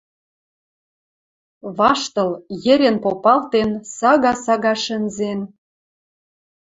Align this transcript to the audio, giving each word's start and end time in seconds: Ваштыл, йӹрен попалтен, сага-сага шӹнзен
Ваштыл, 1.77 2.29
йӹрен 2.63 2.97
попалтен, 3.03 3.69
сага-сага 3.97 4.73
шӹнзен 4.83 5.39